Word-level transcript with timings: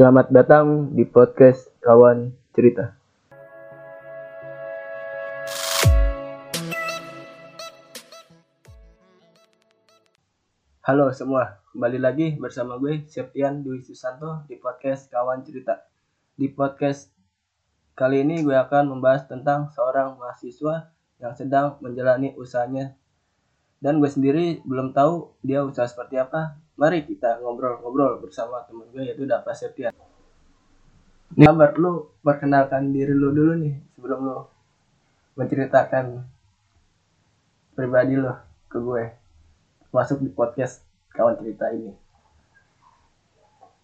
Selamat 0.00 0.32
datang 0.32 0.96
di 0.96 1.04
podcast 1.04 1.76
Kawan 1.84 2.32
Cerita. 2.56 2.96
Halo 10.80 11.12
semua, 11.12 11.60
kembali 11.76 12.00
lagi 12.00 12.32
bersama 12.40 12.80
gue 12.80 13.04
Septian 13.12 13.60
Dwi 13.60 13.84
Susanto 13.84 14.48
di 14.48 14.56
podcast 14.56 15.12
Kawan 15.12 15.44
Cerita. 15.44 15.84
Di 16.32 16.48
podcast 16.48 17.12
kali 17.92 18.24
ini 18.24 18.40
gue 18.40 18.56
akan 18.56 18.96
membahas 18.96 19.28
tentang 19.28 19.68
seorang 19.76 20.16
mahasiswa 20.16 20.96
yang 21.20 21.36
sedang 21.36 21.76
menjalani 21.84 22.32
usahanya 22.40 22.96
dan 23.84 24.00
gue 24.00 24.08
sendiri 24.08 24.64
belum 24.64 24.96
tahu 24.96 25.36
dia 25.44 25.60
usaha 25.60 25.84
seperti 25.84 26.16
apa. 26.16 26.56
Mari 26.80 27.04
kita 27.04 27.44
ngobrol-ngobrol 27.44 28.24
bersama 28.24 28.64
temen 28.64 28.88
gue 28.88 29.04
yaitu 29.04 29.28
Dapat 29.28 29.52
Septian. 29.52 29.92
Nih, 31.36 31.44
kabar 31.44 31.76
lu 31.76 32.08
perkenalkan 32.24 32.88
diri 32.88 33.12
lu 33.12 33.36
dulu 33.36 33.52
nih 33.60 33.76
sebelum 33.92 34.18
lu 34.24 34.38
menceritakan 35.36 36.24
pribadi 37.76 38.16
lu 38.16 38.32
ke 38.72 38.80
gue 38.80 39.12
masuk 39.92 40.24
di 40.24 40.32
podcast 40.32 40.80
kawan 41.12 41.36
cerita 41.36 41.68
ini. 41.68 41.92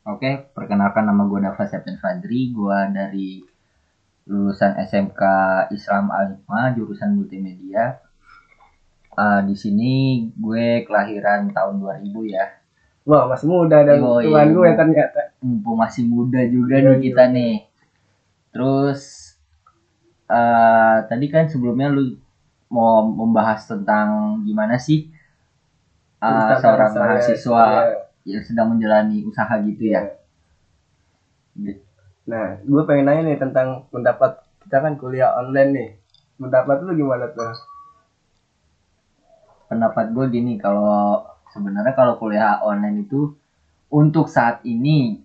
Oke, 0.09 0.48
perkenalkan 0.56 1.04
nama 1.04 1.28
gue 1.28 1.45
Dava 1.45 1.68
Septian 1.68 2.01
Fadri, 2.01 2.48
gue 2.48 2.78
dari 2.96 3.45
lulusan 4.24 4.73
SMK 4.73 5.20
Islam 5.68 6.09
Alima 6.09 6.73
jurusan 6.73 7.12
multimedia. 7.12 8.01
Uh, 9.12 9.45
di 9.45 9.52
sini 9.52 9.92
gue 10.32 10.80
kelahiran 10.88 11.52
tahun 11.52 11.76
2000 11.76 12.32
ya. 12.32 12.65
Wah 13.06 13.30
masih 13.30 13.46
muda 13.46 13.87
dan 13.87 14.02
Tuhan 14.02 14.48
iya. 14.51 14.55
gue 14.55 14.69
ternyata. 14.74 15.20
Mumpung 15.38 15.78
masih 15.78 16.02
muda 16.10 16.42
juga 16.42 16.83
Iya, 16.83 16.91
nih 16.91 16.98
kita 17.06 17.24
iya. 17.30 17.34
nih. 17.34 17.55
Terus 18.51 19.01
uh, 20.26 21.07
tadi 21.07 21.26
kan 21.30 21.46
sebelumnya 21.46 21.87
lu 21.87 22.18
mau 22.66 23.07
membahas 23.07 23.63
tentang 23.63 24.43
gimana 24.43 24.74
sih 24.74 25.07
uh, 26.18 26.59
seorang 26.59 26.90
mahasiswa 26.98 27.65
iya. 28.26 28.37
yang 28.37 28.43
sedang 28.43 28.74
menjalani 28.74 29.23
usaha 29.23 29.54
gitu 29.63 29.87
ya. 29.87 30.02
Nah, 32.26 32.59
gue 32.59 32.82
pengen 32.91 33.07
nanya 33.07 33.23
nih 33.23 33.38
tentang 33.38 33.87
pendapat 33.95 34.43
kita 34.66 34.82
kan 34.82 34.98
kuliah 34.98 35.30
online 35.38 35.70
nih. 35.70 35.88
Pendapat 36.43 36.82
lu 36.82 36.91
gimana 36.98 37.30
tuh? 37.30 37.54
pendapat 39.66 40.15
gue 40.15 40.26
gini 40.30 40.59
kalau 40.63 41.23
sebenarnya 41.57 41.96
kalau 41.96 42.21
kuliah 42.21 42.60
online 42.60 43.09
itu 43.09 43.32
untuk 43.88 44.29
saat 44.29 44.60
ini 44.68 45.24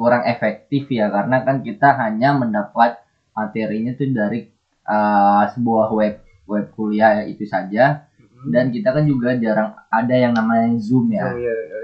kurang 0.00 0.24
efektif 0.24 0.88
ya 0.88 1.12
karena 1.12 1.44
kan 1.44 1.60
kita 1.60 1.92
hanya 2.00 2.32
mendapat 2.32 3.04
materinya 3.36 3.92
tuh 3.92 4.08
dari 4.08 4.48
uh, 4.88 5.44
sebuah 5.52 5.92
web 5.92 6.14
web 6.48 6.66
kuliah 6.72 7.20
itu 7.28 7.44
saja 7.44 8.08
dan 8.48 8.72
kita 8.72 8.96
kan 8.96 9.04
juga 9.04 9.36
jarang 9.36 9.76
ada 9.92 10.14
yang 10.16 10.32
namanya 10.32 10.72
zoom 10.80 11.12
ya 11.12 11.28
Oh, 11.28 11.36
iya, 11.36 11.52
iya. 11.52 11.76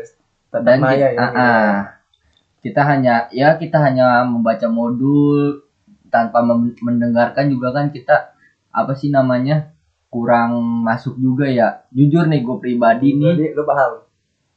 Tatap 0.48 0.64
dan 0.64 0.78
maya 0.80 1.08
kita, 1.12 1.20
ya. 1.20 1.20
ah, 1.20 1.36
ah. 1.36 1.72
kita 2.64 2.80
hanya 2.88 3.14
ya 3.28 3.48
kita 3.60 3.76
hanya 3.82 4.24
membaca 4.24 4.64
modul 4.72 5.60
tanpa 6.08 6.40
mendengarkan 6.80 7.52
juga 7.52 7.76
kan 7.76 7.92
kita 7.92 8.32
apa 8.72 8.92
sih 8.96 9.12
namanya 9.12 9.75
kurang 10.16 10.56
masuk 10.80 11.20
juga 11.20 11.44
ya. 11.44 11.84
Jujur 11.92 12.24
nih 12.24 12.40
gue 12.40 12.56
pribadi 12.56 13.12
nih 13.12 13.36
Jadi 13.36 13.46
lu 13.52 13.62
paham? 13.68 13.90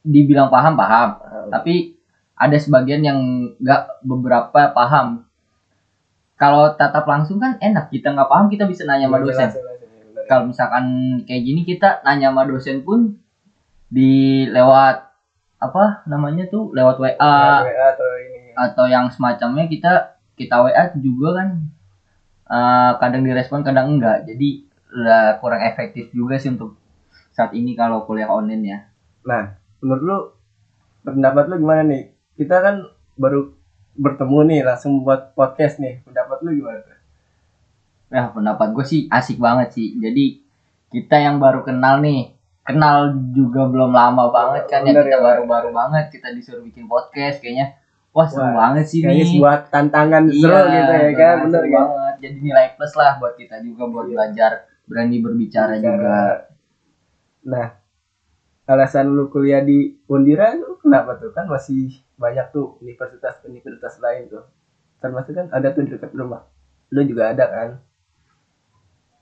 dibilang 0.00 0.48
paham 0.48 0.80
paham. 0.80 1.08
Tapi 1.52 1.92
ada 2.32 2.56
sebagian 2.56 3.04
yang 3.04 3.18
nggak 3.60 4.00
beberapa 4.00 4.72
paham. 4.72 5.28
Kalau 6.40 6.72
tatap 6.72 7.04
langsung 7.04 7.36
kan 7.36 7.60
enak 7.60 7.92
kita 7.92 8.16
nggak 8.16 8.30
paham 8.32 8.48
kita 8.48 8.64
bisa 8.64 8.88
nanya 8.88 9.12
sama 9.12 9.20
Jelas, 9.20 9.52
dosen 9.52 9.70
kalau 10.30 10.46
misalkan 10.46 10.84
kayak 11.26 11.42
gini 11.42 11.66
kita 11.66 12.06
nanya 12.06 12.30
sama 12.30 12.46
dosen 12.46 12.86
pun 12.86 13.18
di 13.90 14.46
lewat 14.46 15.10
apa 15.58 16.06
namanya 16.06 16.46
tuh 16.46 16.70
lewat 16.70 17.02
WA 17.02 17.18
WA 17.18 17.90
atau 17.90 18.08
ini. 18.14 18.54
atau 18.54 18.86
yang 18.86 19.10
semacamnya 19.10 19.66
kita 19.66 20.14
kita 20.38 20.62
WA 20.62 20.94
juga 20.94 21.42
kan. 21.42 21.48
Eh, 22.50 22.90
kadang 23.02 23.22
direspon 23.26 23.66
kadang 23.66 23.98
enggak. 23.98 24.22
Jadi 24.22 24.69
lah 24.92 25.38
kurang 25.38 25.62
efektif 25.62 26.10
juga 26.10 26.36
sih 26.36 26.50
untuk 26.50 26.74
saat 27.30 27.50
ini 27.52 27.72
kalau 27.72 28.02
kuliah 28.02 28.28
online 28.28 28.64
ya 28.64 28.78
Nah, 29.20 29.52
menurut 29.78 30.02
lu 30.02 30.18
pendapat 31.02 31.44
lu 31.46 31.60
gimana 31.60 31.84
nih? 31.84 32.08
Kita 32.34 32.56
kan 32.58 32.80
baru 33.14 33.52
bertemu 33.94 34.38
nih 34.48 34.60
langsung 34.64 35.04
buat 35.04 35.36
podcast 35.36 35.76
nih. 35.76 36.00
Pendapat 36.02 36.40
lu 36.40 36.56
gimana 36.56 36.80
ya 38.10 38.26
pendapat 38.26 38.74
gue 38.74 38.82
sih 38.82 39.00
asik 39.06 39.38
banget 39.38 39.70
sih 39.70 39.94
jadi 39.94 40.34
kita 40.90 41.16
yang 41.16 41.38
baru 41.38 41.62
kenal 41.62 42.02
nih 42.02 42.34
kenal 42.60 43.06
juga 43.30 43.70
belum 43.70 43.94
lama 43.94 44.26
banget 44.28 44.66
kan 44.66 44.82
ya 44.82 44.90
Bener 44.90 45.06
kita 45.06 45.14
ya. 45.14 45.22
baru-baru 45.22 45.70
banget 45.70 46.04
kita 46.10 46.34
disuruh 46.34 46.58
bikin 46.60 46.90
podcast 46.90 47.38
kayaknya 47.38 47.78
wah 48.10 48.26
seru 48.26 48.42
Wah, 48.42 48.66
banget 48.66 48.90
sih 48.90 49.06
nih 49.06 49.22
sebuah 49.22 49.70
tantangan 49.70 50.26
Iya, 50.26 50.42
seru 50.42 50.58
gitu 50.66 50.92
ya 50.92 51.10
kan, 51.14 51.36
bener 51.46 51.62
kan? 51.62 51.70
banget. 51.86 52.14
Jadi 52.18 52.36
nilai 52.42 52.66
plus 52.74 52.92
lah 52.98 53.12
buat 53.16 53.34
kita 53.38 53.62
juga 53.62 53.82
buat 53.86 54.02
Iya. 54.04 54.14
belajar 54.18 54.52
berani 54.90 55.22
berbicara 55.22 55.78
juga. 55.78 56.50
Nah, 57.46 57.78
alasan 58.66 59.14
lu 59.14 59.30
kuliah 59.30 59.62
di 59.62 60.02
Undira 60.10 60.58
lu 60.58 60.82
kenapa 60.82 61.14
tuh? 61.22 61.30
Kan 61.30 61.46
masih 61.46 61.94
banyak 62.18 62.50
tuh 62.50 62.82
universitas-universitas 62.82 64.02
lain 64.02 64.26
tuh. 64.26 64.50
Termasuk 64.98 65.38
kan 65.38 65.46
ada 65.54 65.70
tuh 65.70 65.86
di 65.86 65.94
dekat 65.94 66.10
rumah. 66.18 66.42
Lu 66.90 67.06
juga 67.06 67.30
ada 67.30 67.46
kan? 67.46 67.68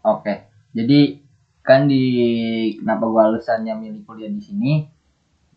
Oke. 0.09 0.49
Jadi 0.73 1.21
kan 1.61 1.85
di 1.85 2.05
kenapa 2.81 3.05
gua 3.05 3.29
alasannya 3.29 3.77
milih 3.77 4.09
kuliah 4.09 4.33
di 4.33 4.41
sini 4.41 4.73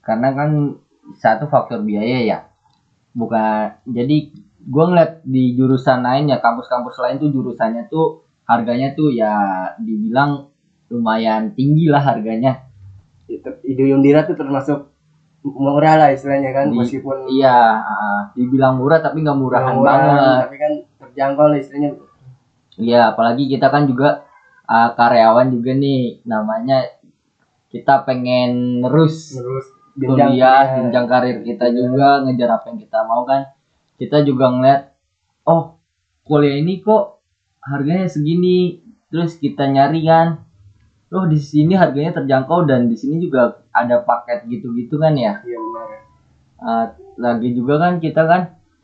karena 0.03 0.35
kan 0.35 0.75
satu 1.15 1.47
faktor 1.47 1.87
biaya 1.87 2.19
ya. 2.27 2.39
Bukan 3.15 3.87
jadi 3.87 4.27
gua 4.67 4.91
ngeliat 4.91 5.23
di 5.23 5.55
jurusan 5.55 6.03
lain 6.03 6.35
ya 6.35 6.43
kampus-kampus 6.43 6.99
lain 6.99 7.15
tuh 7.23 7.31
jurusannya 7.31 7.87
tuh 7.87 8.27
harganya 8.45 8.93
tuh 8.97 9.13
ya 9.13 9.33
dibilang 9.79 10.51
lumayan 10.91 11.55
tinggi 11.55 11.87
lah 11.87 12.03
harganya. 12.03 12.67
Itu 13.31 13.47
ide 13.63 13.95
Undira 13.95 14.27
tuh 14.27 14.35
termasuk 14.35 14.91
murah 15.41 15.97
lah 15.97 16.09
istilahnya 16.13 16.51
kan, 16.53 16.69
Di- 16.69 16.77
meskipun 16.77 17.31
Iya, 17.31 17.57
ah, 17.81 18.21
dibilang 18.37 18.77
murah 18.77 19.01
tapi 19.01 19.23
nggak 19.25 19.39
murahan 19.39 19.73
murah, 19.73 19.93
banget. 19.95 20.39
tapi 20.45 20.55
kan 20.59 20.71
terjangkau 21.01 21.45
lah 21.49 21.57
istilahnya. 21.57 21.89
Iya, 22.77 23.01
apalagi 23.15 23.47
kita 23.49 23.67
kan 23.71 23.87
juga 23.89 24.25
uh, 24.69 24.89
karyawan 24.93 25.49
juga 25.53 25.71
nih, 25.75 26.23
namanya 26.27 26.87
kita 27.71 28.03
pengen 28.03 28.83
terus 28.83 29.37
Terus 29.39 29.65
kuliah, 29.95 30.77
jenjang 30.79 31.07
karir 31.07 31.37
kita 31.43 31.67
juga 31.71 32.23
ngejar 32.23 32.59
apa 32.59 32.65
yang 32.71 32.79
kita 32.79 32.99
mau 33.07 33.23
kan. 33.27 33.51
Kita 33.99 34.23
juga 34.25 34.49
ngeliat, 34.49 34.81
oh 35.45 35.77
kuliah 36.25 36.57
ini 36.57 36.81
kok 36.81 37.20
harganya 37.61 38.05
segini, 38.05 38.81
terus 39.07 39.37
kita 39.37 39.69
nyari 39.69 40.01
kan, 40.03 40.41
oh 41.11 41.25
di 41.25 41.37
sini 41.37 41.77
harganya 41.77 42.17
terjangkau 42.17 42.65
dan 42.65 42.89
di 42.89 42.97
sini 42.97 43.21
juga 43.21 43.61
ada 43.69 44.01
paket 44.01 44.45
gitu-gitu 44.47 44.97
kan 44.97 45.13
ya. 45.13 45.39
Iya 45.41 45.57
benar. 45.57 45.87
Uh, 46.61 46.85
lagi 47.17 47.53
juga 47.53 47.81
kan 47.81 47.97
kita 47.97 48.21
kan 48.25 48.41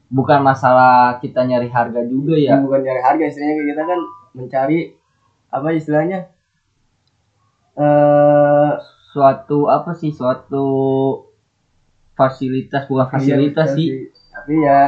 bukan 0.10 0.40
masalah 0.42 1.20
kita 1.20 1.46
nyari 1.46 1.70
harga 1.70 2.02
juga 2.06 2.34
Ya. 2.34 2.58
ya. 2.58 2.64
bukan 2.64 2.82
nyari 2.82 3.02
harga 3.02 3.24
istilahnya 3.28 3.56
kita 3.70 3.82
kan 3.86 4.00
mencari 4.34 4.80
apa 5.50 5.68
istilahnya? 5.74 6.20
Eh 7.78 8.72
suatu 9.14 9.70
apa 9.70 9.94
sih 9.94 10.10
suatu 10.10 10.66
fasilitas 12.14 12.86
bukan 12.86 13.08
fasilitas 13.14 13.74
Iya, 13.74 13.78
sih 13.78 13.88
tapi 14.34 14.54
ya 14.62 14.80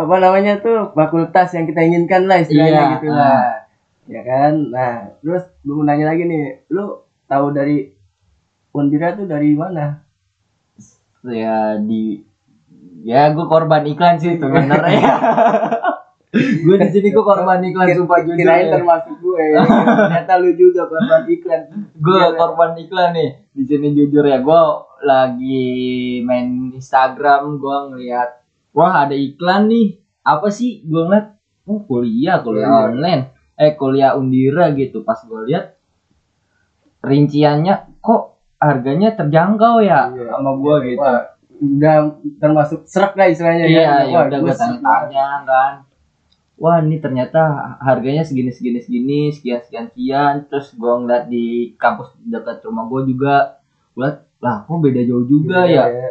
apa 0.00 0.14
namanya 0.16 0.64
tuh 0.64 0.96
fakultas 0.96 1.52
yang 1.52 1.68
kita 1.68 1.84
inginkan 1.84 2.24
lah 2.24 2.40
istilahnya 2.40 2.80
Iya, 2.80 2.92
gitu 2.96 3.06
ah. 3.12 3.16
lah. 3.20 3.44
Ya 4.08 4.20
kan? 4.24 4.52
Nah 4.72 4.92
terus 5.20 5.44
gue 5.60 5.74
mau 5.76 5.84
nanya 5.84 6.08
lagi 6.08 6.24
nih 6.24 6.64
lu 6.72 7.04
tahu 7.28 7.52
dari 7.52 7.92
Undira 8.72 9.12
tuh 9.12 9.28
dari 9.28 9.52
mana? 9.52 10.00
Ya 11.20 11.76
di 11.76 12.24
ya 13.04 13.28
gue 13.36 13.44
korban 13.44 13.84
iklan 13.84 14.16
sih 14.16 14.40
sebenarnya. 14.40 15.04
Gue 16.30 16.78
di 16.78 16.86
sini 16.94 17.10
gue 17.10 17.26
korban 17.26 17.58
iklan 17.58 17.90
sumpah 17.90 18.22
jujur 18.22 18.38
kirain 18.38 18.70
ya. 18.70 18.78
termasuk 18.78 19.18
gue 19.18 19.42
ya. 19.50 19.66
ternyata 20.14 20.38
lu 20.38 20.54
juga 20.54 20.86
korban 20.86 21.26
iklan. 21.26 21.60
Gue 21.98 22.14
Iya, 22.22 22.28
korban 22.38 22.70
iklan 22.78 23.10
nih 23.18 23.30
di 23.50 23.62
sini 23.66 23.90
jujur 23.98 24.22
ya. 24.22 24.38
Gue 24.38 24.62
lagi 25.02 25.66
main 26.22 26.70
Instagram 26.70 27.58
gue 27.58 27.76
ngeliat 27.90 28.39
wah 28.72 29.04
ada 29.04 29.14
iklan 29.14 29.66
nih. 29.66 29.98
Apa 30.20 30.48
sih? 30.48 30.84
Gue 30.84 31.06
ngeliat 31.06 31.36
oh 31.64 31.80
kuliah 31.84 32.38
kuliah 32.40 32.68
Iya. 32.68 32.80
online. 32.92 33.22
Eh 33.56 33.72
kuliah 33.74 34.12
Undira 34.14 34.72
gitu. 34.72 35.02
Pas 35.02 35.20
gue 35.20 35.40
lihat 35.48 35.76
rinciannya 37.00 38.00
kok 38.00 38.22
harganya 38.60 39.16
terjangkau 39.16 39.80
ya 39.80 40.12
Iya. 40.12 40.36
sama 40.36 40.50
gue 40.54 40.76
gitu. 40.92 41.00
Wah, 41.00 41.20
udah 41.60 41.96
termasuk 42.36 42.80
serak 42.84 43.12
lah 43.16 43.28
istilahnya 43.28 43.64
iya 43.64 43.80
kan. 43.84 44.02
ya 44.04 44.12
Wah, 44.16 44.22
udah 44.28 44.38
gua 44.40 44.48
gue 44.48 44.54
tanya-tanya 44.56 45.26
kan. 45.44 45.74
Wah 46.60 46.76
ini 46.78 47.00
ternyata 47.00 47.40
harganya 47.80 48.20
segini 48.20 48.52
segini 48.52 48.80
segini 48.84 49.20
sekian 49.32 49.60
sekian 49.64 49.84
sekian. 49.88 50.34
Terus 50.46 50.76
gue 50.76 50.92
ngeliat 50.92 51.24
di 51.26 51.72
kampus 51.76 52.12
dekat 52.20 52.60
rumah 52.62 52.84
gue 52.84 53.08
juga. 53.08 53.60
Gue 53.96 54.04
liat 54.04 54.18
lah 54.40 54.64
kok 54.64 54.76
beda 54.78 55.00
jauh 55.04 55.24
juga 55.24 55.64
Iya, 55.64 55.72
ya? 55.72 55.84
iya. 55.88 56.10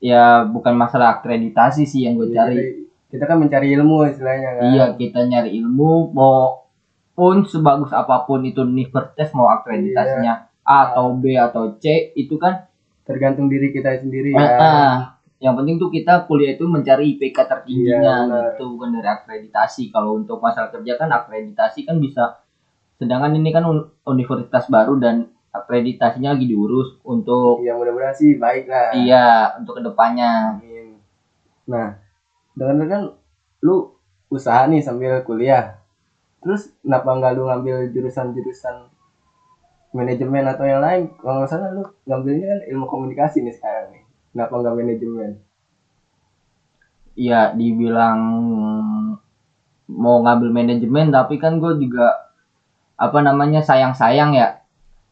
Ya 0.00 0.24
bukan 0.44 0.74
masalah 0.74 1.16
akreditasi 1.16 1.84
sih 1.84 2.04
yang 2.04 2.16
gue 2.16 2.28
Iya, 2.28 2.36
cari. 2.42 2.54
jadi 2.56 2.64
kita 3.10 3.24
kan 3.26 3.36
mencari 3.38 3.68
ilmu 3.74 3.96
istilahnya 4.06 4.50
kan. 4.54 4.62
Iya 4.66 4.84
kita 4.96 5.20
nyari 5.24 5.50
ilmu 5.56 6.10
mau 6.10 6.64
pun 7.12 7.44
sebagus 7.44 7.92
apa 7.92 8.24
pun 8.24 8.40
itu 8.42 8.62
universitas 8.62 9.28
mau 9.30 9.50
akreditasinya 9.50 10.34
A 10.62 10.90
atau 10.90 11.12
B 11.12 11.36
atau 11.36 11.76
C 11.76 12.14
itu 12.14 12.34
kan 12.34 12.64
tergantung 13.02 13.46
diri 13.46 13.70
kita 13.70 13.98
sendiri 13.98 14.32
ya. 14.32 14.40
Eh, 14.40 14.94
yang 15.40 15.52
penting 15.54 15.76
tuh 15.76 15.88
kita 15.88 16.24
kuliah 16.24 16.54
itu 16.54 16.64
mencari 16.64 17.12
IPK 17.12 17.38
tertingginya 17.42 18.14
Iya, 18.24 18.40
gitu 18.54 18.72
bukan 18.72 18.94
dari 18.94 19.08
akreditasi. 19.08 19.88
Kalau 19.88 20.14
untuk 20.14 20.38
masalah 20.38 20.70
kerja 20.70 20.94
kan 20.94 21.10
akreditasi 21.10 21.84
kan 21.84 21.98
bisa 21.98 22.40
sedangkan 22.96 23.32
ini 23.32 23.50
kan 23.50 23.64
un- 23.64 23.88
universitas 24.04 24.68
baru 24.68 24.96
dan 24.96 25.28
akreditasinya 25.50 26.34
lagi 26.34 26.46
diurus 26.46 26.94
untuk 27.02 27.58
Iya, 27.58 27.74
mudah-mudahan 27.74 28.14
sih 28.14 28.38
baik 28.38 28.70
lah 28.70 28.94
iya 28.94 29.58
untuk 29.58 29.78
ke 29.78 29.82
depannya 29.82 30.56
Amin. 30.58 30.98
Nah, 31.70 31.98
dengan 32.54 32.86
kan 32.86 33.02
lu 33.62 33.94
usaha 34.30 34.66
nih 34.66 34.82
sambil 34.82 35.22
kuliah. 35.22 35.78
Terus 36.42 36.72
kenapa 36.82 37.14
nggak 37.14 37.32
lu 37.36 37.42
ngambil 37.46 37.76
jurusan-jurusan 37.94 38.88
manajemen 39.94 40.46
atau 40.50 40.64
yang 40.64 40.80
lain? 40.80 41.10
Kalau 41.20 41.42
nggak 41.42 41.50
salah 41.50 41.70
lu 41.70 41.82
ngambilnya 42.06 42.46
kan 42.56 42.60
ilmu 42.70 42.86
komunikasi 42.90 43.44
nih 43.44 43.54
sekarang 43.54 43.86
nih. 43.94 44.02
Kenapa 44.32 44.52
nggak 44.58 44.76
manajemen? 44.78 45.30
Iya 47.18 47.52
dibilang 47.52 48.18
mau 49.90 50.22
ngambil 50.22 50.54
manajemen 50.54 51.10
tapi 51.10 51.36
kan 51.36 51.58
gue 51.58 51.74
juga 51.82 52.30
apa 52.94 53.18
namanya 53.20 53.60
sayang-sayang 53.60 54.38
ya 54.38 54.59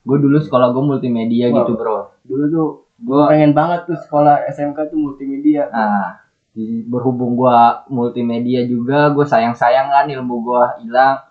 gue 0.08 0.16
dulu 0.18 0.40
sekolah 0.40 0.72
gue 0.72 0.80
multimedia 0.82 1.52
Wow. 1.52 1.56
gitu 1.60 1.72
bro 1.76 1.98
Dulu 2.24 2.44
tuh 2.48 2.68
gue 2.98 3.20
pengen 3.28 3.52
banget 3.52 3.84
tuh 3.84 3.98
sekolah 4.00 4.48
SMK 4.48 4.88
tuh 4.88 4.98
multimedia. 4.98 5.68
Nah, 5.68 6.18
di- 6.50 6.82
berhubung 6.82 7.38
gua 7.38 7.86
multimedia 7.86 8.66
juga, 8.66 9.14
gue 9.14 9.22
sayang-sayang 9.22 9.86
kan 9.86 10.10
ilmu 10.10 10.42
gua 10.42 10.74
hilang. 10.82 11.22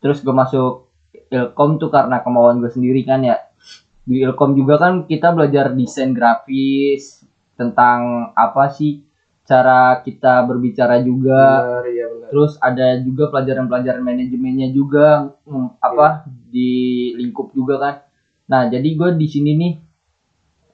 Terus 0.00 0.22
gue 0.22 0.32
masuk 0.32 0.88
Ilkom 1.28 1.76
tuh 1.76 1.92
karena 1.92 2.24
kemauan 2.24 2.62
gue 2.62 2.72
sendiri 2.72 3.04
kan 3.04 3.20
ya. 3.20 3.36
Di 4.08 4.24
Ilkom 4.24 4.56
juga 4.56 4.80
kan 4.80 5.04
kita 5.04 5.36
belajar 5.36 5.76
desain 5.76 6.16
grafis 6.16 7.20
tentang 7.52 8.32
apa 8.32 8.72
sih 8.72 9.04
cara 9.44 10.00
kita 10.00 10.40
berbicara 10.48 11.04
juga. 11.04 11.42
Benar, 11.60 11.84
iya. 11.92 11.97
Terus 12.28 12.60
ada 12.60 13.00
juga 13.00 13.32
pelajaran-pelajaran 13.32 14.04
manajemennya 14.04 14.68
juga 14.72 15.32
mm, 15.48 15.68
apa 15.80 16.28
di 16.28 17.12
lingkup 17.16 17.52
juga 17.56 17.74
kan. 17.80 17.94
Nah, 18.48 18.68
jadi 18.72 18.88
gue 18.96 19.10
di 19.20 19.26
sini 19.28 19.50
nih 19.56 19.72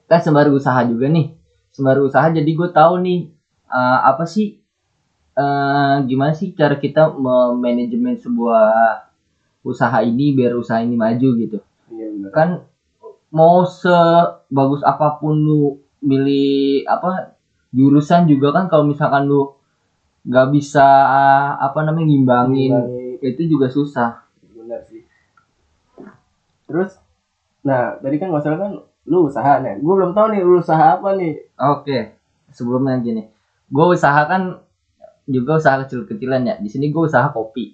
kan 0.05 0.19
sembari 0.21 0.51
usaha 0.53 0.83
juga 0.85 1.07
nih. 1.09 1.33
Sembari 1.73 2.01
usaha 2.03 2.27
jadi 2.31 2.47
gue 2.47 2.69
tahu 2.71 2.93
nih 3.03 3.19
eh, 3.71 3.99
apa 4.05 4.23
sih 4.27 4.59
eh 5.35 5.95
gimana 6.07 6.31
sih 6.31 6.55
cara 6.55 6.79
kita 6.79 7.11
memanajemen 7.11 8.15
sebuah 8.15 8.71
usaha 9.67 9.99
ini 10.05 10.31
biar 10.37 10.55
usaha 10.55 10.79
ini 10.79 10.95
maju 10.95 11.29
gitu. 11.41 11.57
Iya 11.91 12.07
benar. 12.13 12.31
Kan 12.31 12.49
mau 13.35 13.67
sebagus 13.67 14.81
apa 14.85 15.19
pun 15.19 15.35
lu 15.35 15.63
milih 16.05 16.85
apa 16.87 17.35
jurusan 17.75 18.29
juga 18.31 18.55
kan 18.55 18.71
kalau 18.71 18.87
misalkan 18.87 19.27
lu 19.27 19.54
nggak 20.25 20.47
bisa 20.51 20.87
apa 21.61 21.79
namanya 21.85 22.09
ngimbangin 22.09 22.73
Ngimbangi. 22.73 23.25
itu 23.25 23.41
juga 23.45 23.69
susah. 23.69 24.25
benar 24.55 24.81
sih 24.89 25.05
terus 26.65 26.97
nah 27.61 27.97
tadi 28.01 28.17
kan 28.17 28.33
masalah 28.33 28.57
kan 28.57 28.71
lu 29.05 29.29
usaha 29.29 29.61
nih 29.61 29.77
gue 29.77 29.93
belum 29.93 30.17
tahu 30.17 30.33
nih 30.33 30.41
lu 30.41 30.57
usaha 30.57 30.97
apa 30.97 31.13
nih 31.13 31.45
Oke, 31.55 32.19
sebelumnya 32.51 32.99
gini, 32.99 33.31
gue 33.71 33.85
usaha 33.87 34.27
kan 34.27 34.59
juga 35.23 35.55
usaha 35.55 35.79
kecil-kecilan 35.87 36.43
ya. 36.43 36.55
Di 36.59 36.67
sini 36.67 36.91
gue 36.91 36.99
usaha 37.07 37.31
kopi, 37.31 37.71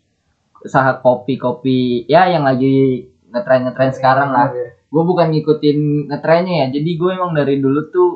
usaha 0.62 1.02
kopi-kopi 1.02 2.06
ya 2.06 2.30
yang 2.30 2.46
lagi 2.46 3.10
ngetren 3.34 3.66
ngetren 3.66 3.90
sekarang 3.90 4.30
lah. 4.30 4.54
Gue 4.92 5.02
bukan 5.02 5.34
ngikutin 5.34 6.12
ngetrennya 6.14 6.56
ya. 6.62 6.68
Jadi 6.78 6.90
gue 6.94 7.10
emang 7.10 7.34
dari 7.34 7.58
dulu 7.58 7.90
tuh 7.90 8.10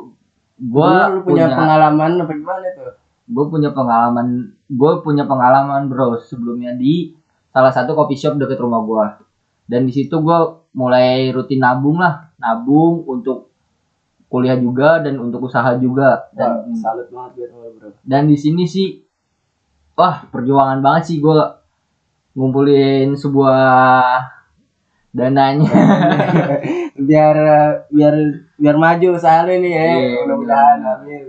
gue 0.61 0.91
punya, 1.25 1.25
punya, 1.25 1.45
pengalaman 1.51 2.21
apa 2.21 2.31
gimana 2.31 2.67
tuh 2.77 3.04
gue 3.25 3.45
punya 3.49 3.73
pengalaman, 3.73 4.53
gue 4.69 4.91
punya 5.01 5.25
pengalaman 5.25 5.89
bro 5.89 6.21
sebelumnya 6.21 6.77
di 6.77 7.17
salah 7.49 7.73
satu 7.73 7.97
coffee 7.97 8.19
shop 8.19 8.37
deket 8.37 8.61
rumah 8.61 8.81
gue. 8.85 9.05
Dan 9.65 9.89
di 9.89 9.93
situ 9.93 10.13
gue 10.21 10.39
mulai 10.77 11.33
rutin 11.33 11.57
nabung 11.57 11.97
lah, 11.97 12.29
nabung 12.37 13.01
untuk 13.09 13.49
kuliah 14.29 14.57
juga 14.59 15.01
dan 15.01 15.17
untuk 15.17 15.49
usaha 15.49 15.73
juga. 15.79 16.29
Wah, 16.37 16.61
Dan 16.65 16.75
salut 16.77 17.09
banget 17.09 17.49
gue 17.49 17.69
bro. 17.77 17.89
dan 18.05 18.29
di 18.29 18.37
sini 18.37 18.69
sih 18.69 19.01
wah 19.95 20.27
perjuangan 20.29 20.83
banget 20.83 21.03
sih 21.09 21.17
gue 21.17 21.33
ngumpulin 22.35 23.15
sebuah 23.15 23.63
dananya. 25.15 25.71
Biar 27.07 27.35
biar 27.91 28.15
biar 28.55 28.75
maju 28.79 29.07
usaha 29.15 29.43
lu 29.43 29.55
nih 29.59 29.71
ya. 29.71 29.83
Iya, 29.83 30.07
mudah-mudahan 30.23 30.79
amin 30.83 31.25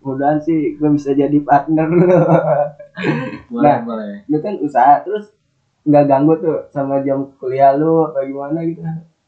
mudah-mudahan 0.00 0.38
sih 0.40 0.74
gue 0.74 0.90
bisa 0.90 1.12
jadi 1.12 1.38
partner. 1.40 1.86
Lu 1.86 2.00
boleh 3.52 3.64
Nah. 3.64 3.78
boleh. 3.84 4.12
lu 4.28 4.36
kan 4.40 4.54
usaha 4.60 5.00
terus 5.04 5.32
nggak 5.80 6.04
ganggu 6.04 6.32
tuh 6.40 6.56
sama 6.72 7.00
jam 7.00 7.24
kuliah 7.40 7.72
lu 7.72 8.08
apa 8.08 8.24
gimana 8.24 8.60
gitu? 8.64 8.80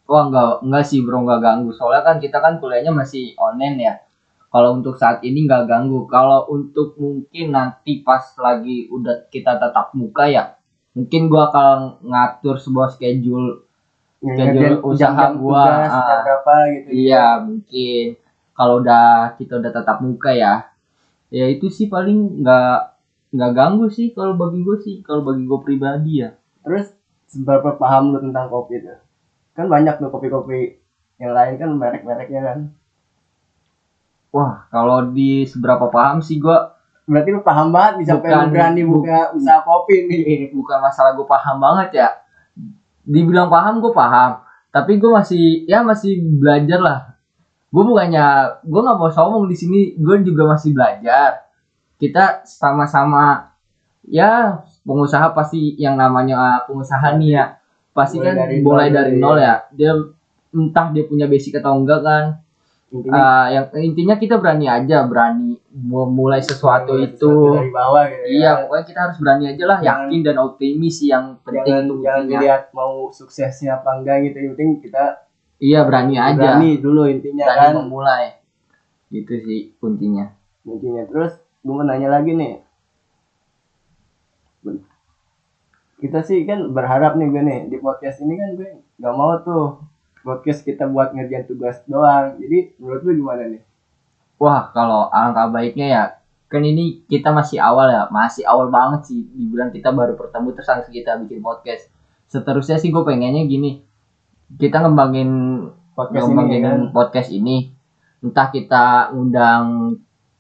Wah 0.05 0.29
enggak 0.29 0.65
enggak 0.65 0.85
sih 0.85 1.01
bro 1.01 1.23
enggak 1.23 1.41
ganggu. 1.41 1.71
Soalnya 1.73 2.03
kan 2.05 2.17
kita 2.21 2.41
kan 2.41 2.57
kuliahnya 2.57 2.93
masih 2.93 3.33
online 3.37 3.77
ya. 3.81 3.95
Kalau 4.53 4.77
untuk 4.77 5.01
saat 5.01 5.25
ini 5.25 5.49
nggak 5.49 5.65
ganggu. 5.65 6.05
Kalau 6.07 6.45
untuk 6.49 6.97
mungkin 7.01 7.53
nanti 7.53 8.05
pas 8.05 8.21
lagi 8.37 8.89
udah 8.89 9.29
kita 9.29 9.57
tatap 9.57 9.93
muka 9.93 10.29
ya 10.29 10.45
mungkin 10.93 11.33
gua 11.33 11.49
akan 11.49 12.05
ngatur 12.05 12.61
sebuah 12.61 12.93
schedule 12.93 13.65
Schedule 14.21 14.77
ngerjain 14.77 14.77
usaha 14.85 15.25
gua, 15.35 15.65
tugas, 15.65 15.89
jam 15.89 16.19
berapa 16.21 16.55
gitu 16.69 16.89
Iya 16.93 17.25
mungkin 17.41 18.07
kalau 18.59 18.75
udah 18.83 19.35
kita 19.39 19.59
udah 19.61 19.71
tatap 19.73 19.99
muka 20.05 20.31
ya, 20.33 20.69
ya 21.33 21.47
itu 21.55 21.67
sih 21.73 21.87
paling 21.89 22.43
nggak 22.45 22.73
nggak 23.33 23.53
ganggu 23.57 23.87
sih 23.89 24.13
kalau 24.17 24.37
bagi 24.37 24.61
gue 24.67 24.77
sih 24.85 24.95
kalau 25.07 25.23
bagi 25.25 25.43
gue 25.49 25.59
pribadi 25.65 26.13
ya. 26.23 26.31
Terus 26.65 26.93
seberapa 27.33 27.75
paham 27.81 28.13
lu 28.13 28.19
tentang 28.21 28.47
kopi 28.53 28.81
itu? 28.81 28.95
Kan 29.57 29.67
banyak 29.73 29.95
tuh 30.01 30.09
kopi-kopi 30.13 30.77
yang 31.23 31.33
lain 31.37 31.55
kan 31.61 31.71
merek-mereknya 31.81 32.41
kan. 32.49 32.59
Wah 34.33 34.65
kalau 34.73 35.13
di 35.13 35.45
seberapa 35.45 35.87
paham 35.93 36.25
sih 36.25 36.41
gue 36.41 36.57
Berarti 37.03 37.29
lu 37.35 37.43
paham 37.43 37.75
banget 37.75 37.93
nih 37.99 38.07
sampai 38.15 38.29
Bukan, 38.31 38.39
lu 38.47 38.53
berani 38.55 38.83
bu- 38.87 39.03
buka 39.03 39.19
usaha 39.35 39.61
kopi 39.67 39.97
nih. 40.07 40.23
bukan 40.57 40.79
masalah 40.79 41.11
gue 41.19 41.27
paham 41.27 41.57
banget 41.59 41.89
ya. 41.99 42.09
Dibilang 43.03 43.51
paham 43.51 43.83
gue 43.83 43.91
paham, 43.91 44.39
tapi 44.71 44.97
gue 45.03 45.11
masih 45.11 45.67
ya 45.67 45.83
masih 45.83 46.23
belajar 46.39 46.79
lah. 46.79 46.99
Gue 47.73 47.83
bukannya 47.83 48.27
gue 48.63 48.81
nggak 48.81 48.99
mau 48.99 49.09
sombong 49.09 49.49
di 49.49 49.57
sini, 49.57 49.81
gue 49.97 50.17
juga 50.23 50.53
masih 50.53 50.77
belajar. 50.77 51.49
Kita 51.97 52.45
sama-sama 52.45 53.49
ya 54.05 54.61
pengusaha 54.83 55.31
pasti 55.31 55.79
yang 55.79 55.95
namanya 55.95 56.37
uh, 56.37 56.61
pengusaha 56.67 57.15
nih 57.17 57.31
ya 57.33 57.45
pasti 57.93 58.19
Mulai 58.19 58.27
kan 58.27 58.35
dari 58.37 58.55
mulai 58.59 58.87
nol 58.87 58.95
dari 58.95 59.11
dulu 59.15 59.23
nol 59.23 59.37
ya. 59.37 59.45
ya 59.47 59.55
dia 59.71 59.93
entah 60.53 60.87
dia 60.91 61.05
punya 61.07 61.27
basic 61.27 61.57
atau 61.57 61.79
enggak 61.79 62.03
kan 62.03 62.25
Intinya 62.93 63.17
Ah, 63.17 63.47
yang 63.49 63.65
intinya 63.73 64.15
kita 64.19 64.37
berani 64.37 64.67
aja 64.67 65.07
berani 65.07 65.57
memulai 65.71 66.43
sesuatu 66.43 66.93
mulai 66.93 67.09
itu 67.09 67.33
dari 67.55 67.71
bawah 67.71 68.05
gitu 68.05 68.25
iya 68.29 68.43
ya. 68.43 68.53
pokoknya 68.67 68.85
kita 68.85 69.01
harus 69.01 69.17
berani 69.17 69.45
aja 69.49 69.65
lah 69.65 69.79
Jangan- 69.79 70.01
yakin 70.03 70.21
dan 70.21 70.37
optimis 70.37 70.95
sih 70.99 71.09
yang 71.09 71.25
penting 71.41 71.73
Jangan 71.73 71.85
itu 71.87 71.95
jangan 72.03 72.25
dilihat 72.27 72.63
mau 72.73 72.93
suksesnya 73.09 73.71
apa 73.79 73.91
enggak 73.97 74.17
gitu. 74.27 74.37
Yang 74.41 74.51
penting 74.53 74.71
kita 74.83 75.05
iya 75.63 75.87
berani 75.87 76.19
aja 76.19 76.35
berani 76.35 76.83
dulu 76.83 77.07
intinya 77.07 77.47
berani 77.47 77.63
kan. 77.63 77.75
memulai 77.79 78.27
itu 79.15 79.35
sih 79.47 79.61
kuncinya 79.79 80.35
Intinya 80.63 81.03
terus 81.07 81.39
gue 81.63 81.75
mau 81.75 81.83
nanya 81.83 82.07
lagi 82.07 82.39
nih. 82.39 82.63
Kita 85.99 86.23
sih 86.23 86.47
kan 86.47 86.71
berharap 86.71 87.19
nih 87.19 87.27
gue 87.35 87.43
nih 87.43 87.61
di 87.67 87.77
podcast 87.83 88.23
ini 88.23 88.39
kan 88.39 88.55
gue 88.55 88.79
nggak 89.03 89.15
mau 89.15 89.43
tuh 89.43 89.83
podcast 90.23 90.63
kita 90.63 90.87
buat 90.87 91.11
ngerjain 91.11 91.51
tugas 91.51 91.83
doang. 91.91 92.39
Jadi 92.39 92.79
menurut 92.79 93.03
lu 93.03 93.11
gimana 93.27 93.43
nih? 93.51 93.63
wah 94.43 94.75
kalau 94.75 95.07
alangkah 95.15 95.55
baiknya 95.55 95.87
ya 95.87 96.03
kan 96.51 96.67
ini 96.67 97.07
kita 97.07 97.31
masih 97.31 97.63
awal 97.63 97.87
ya 97.87 98.11
masih 98.11 98.43
awal 98.43 98.67
banget 98.67 99.07
sih 99.07 99.23
dibilang 99.31 99.71
kita 99.71 99.95
baru 99.95 100.19
bertemu 100.19 100.51
terus 100.51 100.67
langsung 100.67 100.91
kita 100.91 101.15
bikin 101.23 101.39
podcast 101.39 101.87
seterusnya 102.27 102.83
sih 102.83 102.91
gue 102.91 103.07
pengennya 103.07 103.47
gini 103.47 103.87
kita 104.59 104.77
ngembangin 104.81 105.31
Podcast 105.93 106.25
ini 106.25 106.29
ngembangin 106.33 106.63
kan? 106.63 106.81
podcast 106.91 107.31
ini. 107.31 107.57
Entah 108.23 108.49
kita 108.49 108.85
ngundang 109.13 109.65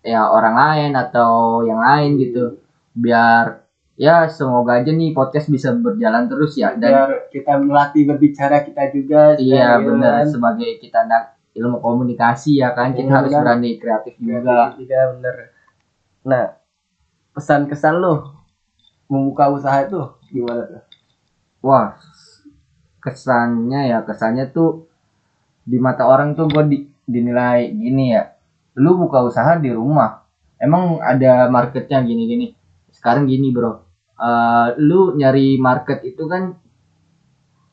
ya 0.00 0.25
orang 0.26 0.54
lain 0.57 0.90
atau 0.97 1.61
yang 1.61 1.76
lain 1.78 2.16
gitu. 2.16 2.57
Biar 2.92 3.61
ya 3.92 4.25
semoga 4.26 4.81
aja 4.81 4.88
nih 4.88 5.12
podcast 5.12 5.47
bisa 5.47 5.76
berjalan 5.76 6.25
terus 6.25 6.57
ya. 6.57 6.73
Dan 6.73 6.88
biar 6.88 7.11
kita 7.28 7.61
melatih 7.61 8.09
berbicara 8.09 8.64
kita 8.64 8.88
juga 8.90 9.37
iya 9.37 9.76
benar 9.76 10.25
kan, 10.25 10.33
sebagai 10.33 10.81
kita 10.81 11.04
anak 11.04 11.37
ilmu 11.52 11.78
komunikasi 11.78 12.64
ya 12.64 12.73
kan? 12.73 12.97
Kita 12.97 13.04
Iya, 13.04 13.16
harus 13.21 13.31
benar. 13.31 13.42
berani 13.45 13.71
kreatif 13.76 14.14
juga. 14.16 14.73
juga 14.73 14.99
bener. 15.12 15.35
Nah 16.25 16.45
pesan 17.33 17.69
kesan 17.69 18.00
lo 18.00 18.40
membuka 19.04 19.52
usaha 19.52 19.85
itu 19.85 20.00
gimana 20.31 20.64
tuh? 20.64 20.83
Wah 21.61 21.92
kesannya 23.02 23.90
ya 23.90 23.99
kesannya 24.06 24.54
tuh 24.54 24.87
di 25.66 25.78
mata 25.82 26.06
orang 26.06 26.38
tuh 26.38 26.47
gue 26.47 26.64
di, 26.71 26.78
dinilai 27.02 27.75
gini 27.75 28.14
ya 28.14 28.30
lu 28.78 28.97
buka 28.97 29.26
usaha 29.26 29.59
di 29.59 29.75
rumah 29.75 30.23
emang 30.62 31.02
ada 31.02 31.50
marketnya 31.50 32.00
gini-gini? 32.06 32.54
Sekarang 32.94 33.26
gini 33.26 33.50
bro 33.50 33.92
Eh, 34.23 34.68
lu 34.78 35.18
nyari 35.18 35.59
market 35.59 36.06
itu 36.06 36.30
kan 36.30 36.54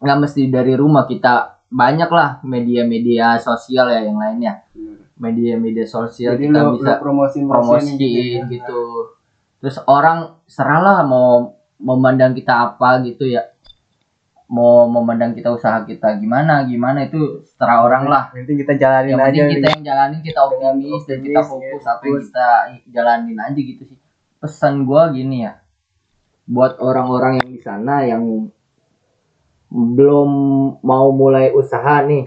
nggak 0.02 0.18
mesti 0.18 0.50
dari 0.50 0.74
rumah 0.74 1.06
kita 1.06 1.62
banyak 1.70 2.10
lah 2.10 2.42
media-media 2.42 3.38
sosial 3.38 3.94
ya 3.94 4.02
yang 4.02 4.18
lainnya. 4.18 4.66
Media-media 5.20 5.86
sosial 5.86 6.34
jadi 6.34 6.50
kita 6.50 6.60
lo, 6.66 6.70
bisa 6.74 6.92
lo 6.98 7.02
promosiin 7.06 7.46
promosiin 7.46 8.42
gitu 8.50 9.14
terus 9.60 9.76
orang 9.84 10.40
seralah 10.48 11.04
mau 11.04 11.60
memandang 11.76 12.32
kita 12.32 12.72
apa 12.72 13.04
gitu 13.04 13.28
ya 13.28 13.44
mau 14.50 14.90
memandang 14.90 15.38
kita 15.38 15.54
usaha 15.54 15.86
kita 15.86 16.18
gimana 16.18 16.66
gimana 16.66 17.06
itu 17.06 17.46
setera 17.46 17.86
orang 17.86 18.10
lah. 18.10 18.34
Penting 18.34 18.58
kita 18.66 18.82
jalanin 18.82 19.14
yang 19.14 19.22
aja 19.22 19.42
kita 19.46 19.46
nih. 19.46 19.74
yang 19.78 19.84
jalanin 19.86 20.20
kita 20.26 20.40
optimis 20.42 21.02
dan 21.06 21.18
kita 21.22 21.40
optimis, 21.46 21.54
fokus 21.54 21.84
ya, 21.86 21.92
apa 21.94 22.04
yang 22.10 22.18
kita 22.26 22.48
jalanin 22.90 23.38
aja 23.38 23.60
gitu 23.62 23.84
sih. 23.86 23.98
Pesan 24.42 24.90
gua 24.90 25.14
gini 25.14 25.46
ya 25.46 25.62
buat 26.50 26.82
orang-orang 26.82 27.46
yang 27.46 27.50
di 27.54 27.62
sana 27.62 28.02
yang 28.10 28.50
belum 29.70 30.30
mau 30.82 31.14
mulai 31.14 31.54
usaha 31.54 32.02
nih 32.10 32.26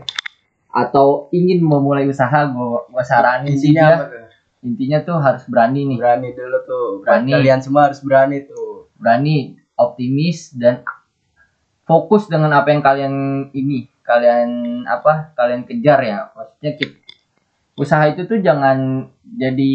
atau 0.70 1.26
ingin 1.34 1.58
memulai 1.58 2.06
usaha 2.06 2.46
gua 2.54 2.86
gua 2.86 3.02
saranin 3.02 3.58
sih 3.58 3.74
intinya 3.74 3.98
apa 3.98 4.04
tuh? 4.06 4.22
Intinya 4.62 5.02
tuh 5.02 5.18
harus 5.18 5.42
berani 5.50 5.90
nih. 5.90 5.98
Berani 5.98 6.28
dulu 6.38 6.58
tuh. 6.62 6.88
Berani. 7.02 7.34
kalian 7.34 7.60
semua 7.66 7.90
harus 7.90 7.98
berani 7.98 8.46
tuh. 8.46 8.86
Berani 8.94 9.58
optimis 9.74 10.54
dan 10.54 10.86
fokus 11.92 12.22
dengan 12.32 12.50
apa 12.58 12.68
yang 12.72 12.82
kalian 12.88 13.14
ini 13.60 13.78
kalian 14.10 14.48
apa 14.96 15.12
kalian 15.38 15.62
kejar 15.68 15.98
ya. 16.10 16.18
Maksudnya 16.36 16.72
ki- 16.80 16.96
usaha 17.82 18.04
itu 18.12 18.22
tuh 18.30 18.38
jangan 18.46 18.78
jadi 19.42 19.74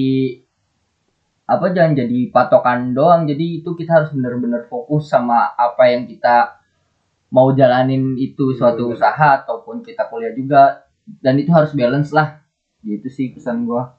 apa 1.48 1.66
jangan 1.76 1.94
jadi 2.02 2.20
patokan 2.36 2.80
doang. 2.98 3.22
Jadi 3.32 3.46
itu 3.64 3.70
kita 3.80 3.92
harus 4.04 4.12
benar-benar 4.16 4.62
fokus 4.72 5.08
sama 5.14 5.54
apa 5.56 5.84
yang 5.94 6.04
kita 6.12 6.60
mau 7.36 7.52
jalanin 7.60 8.16
itu 8.20 8.56
suatu 8.60 8.84
usaha 8.96 9.28
ataupun 9.44 9.84
kita 9.88 10.08
kuliah 10.12 10.34
juga. 10.36 10.64
Dan 11.24 11.40
itu 11.42 11.52
harus 11.56 11.72
balance 11.72 12.12
lah. 12.18 12.44
Gitu 12.84 13.08
sih 13.08 13.28
pesan 13.36 13.64
gua. 13.68 13.96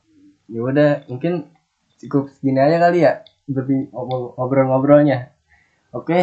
Ya 0.49 0.61
udah 0.65 0.91
mungkin 1.09 1.49
cukup 2.01 2.29
segini 2.35 2.61
aja 2.61 2.77
kali 2.85 2.99
ya. 3.05 3.13
Ngobrol- 3.49 4.37
ngobrol-ngobrolnya 4.37 5.33
oke 5.97 6.19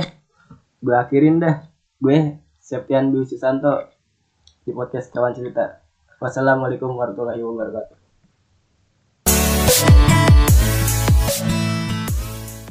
gue 0.86 0.96
akhirin 0.96 1.42
dah 1.42 1.56
gue 2.00 2.40
Septian 2.60 3.14
Dwi 3.14 3.24
Susanto 3.24 3.92
di 4.66 4.72
podcast 4.74 5.14
kawan 5.14 5.36
cerita. 5.38 5.84
Wassalamualaikum 6.18 6.96
warahmatullahi 6.96 7.44
wabarakatuh 7.44 8.05